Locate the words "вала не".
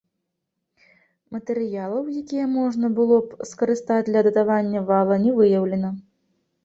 4.93-5.31